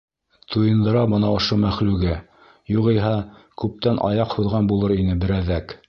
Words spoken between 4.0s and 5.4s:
аяҡ һуҙған булыр ине